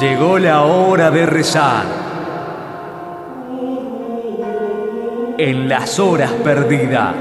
Llegó 0.00 0.38
la 0.38 0.62
hora 0.62 1.10
de 1.10 1.26
rezar. 1.26 1.84
En 5.38 5.68
las 5.68 5.98
horas 5.98 6.30
perdidas. 6.44 7.16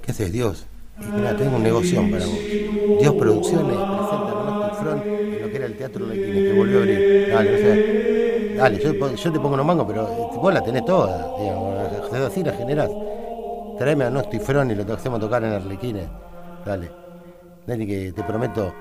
¿Qué 0.00 0.10
haces, 0.10 0.32
Dios? 0.32 0.66
Tengo 1.36 1.56
un 1.56 1.62
negocio 1.62 2.00
para 2.10 2.24
vos. 2.24 2.38
Dios 2.98 3.14
Producciones 3.14 3.76
presenta 3.76 4.34
Monostic 4.34 4.74
Front 4.80 5.06
en 5.06 5.42
lo 5.42 5.50
que 5.50 5.56
era 5.56 5.66
el 5.66 5.76
Teatro 5.76 6.06
Lequines, 6.06 6.44
que 6.44 6.52
volvió 6.56 6.78
a 6.78 6.80
abrir. 6.80 7.28
Dale, 7.28 7.50
no 7.50 7.58
sé. 7.58 8.54
Dale, 8.56 8.78
yo, 8.78 9.32
te 9.32 9.38
pongo 9.38 9.54
unos 9.54 9.66
mangos, 9.66 9.86
pero 9.86 10.06
vos 10.06 10.54
la 10.54 10.62
tenés 10.62 10.82
toda, 10.86 11.30
digamos. 11.38 11.76
Así 12.26 12.42
la 12.42 12.52
generás. 12.52 12.88
Traeme 13.78 14.04
a 14.04 14.10
Nosti 14.10 14.38
Front 14.38 14.72
y 14.72 14.74
lo 14.74 14.94
hacemos 14.94 15.20
tocar 15.20 15.44
en 15.44 15.52
Arlequines. 15.52 16.08
Dale. 16.64 16.90
Dale 17.66 17.86
que 17.86 18.12
te 18.12 18.22
prometo 18.22 18.72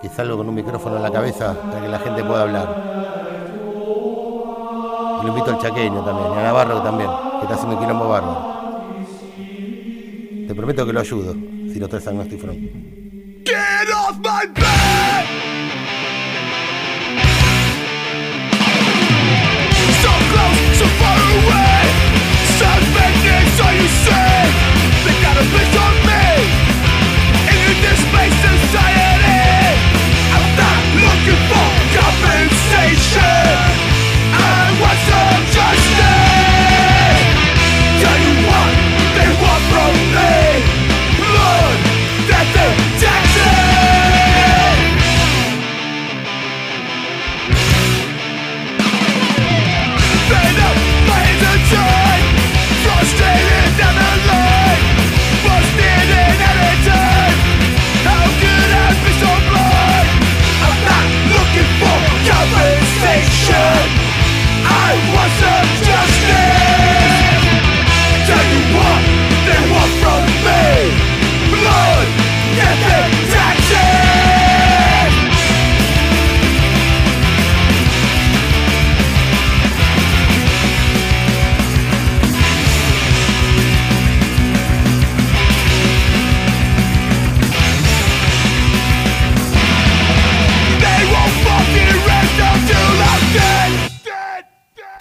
que 0.00 0.08
salgo 0.08 0.36
con 0.36 0.48
un 0.48 0.54
micrófono 0.54 0.96
en 0.96 1.02
la 1.02 1.10
cabeza 1.10 1.54
para 1.54 1.80
que 1.80 1.88
la 1.88 1.98
gente 1.98 2.24
pueda 2.24 2.42
hablar. 2.42 2.96
Y 5.20 5.26
lo 5.26 5.28
invito 5.28 5.50
al 5.50 5.58
chaqueño 5.58 6.04
también, 6.04 6.32
y 6.34 6.38
a 6.38 6.42
Navarro 6.42 6.82
también, 6.82 7.10
que 7.38 7.42
está 7.42 7.54
haciendo 7.54 7.78
quilombo 7.78 8.08
bárbaro. 8.08 8.56
Te 10.46 10.54
prometo 10.54 10.86
que 10.86 10.92
lo 10.92 11.00
ayudo 11.00 11.34
si 11.72 11.78
lo 11.78 11.88
traes 11.88 12.06
a 12.06 12.12
back! 14.22 14.85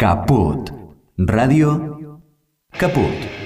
Caput. 0.06 0.70
Radio 1.18 2.20
Caput. 2.78 3.45